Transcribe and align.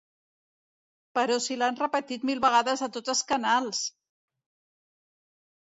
Però 1.17 1.35
si 1.47 1.57
l'han 1.59 1.77
repetit 1.81 2.25
mil 2.29 2.41
vegades 2.47 2.83
a 2.87 2.91
tots 2.97 3.15
els 3.15 3.21
canals! 3.33 3.85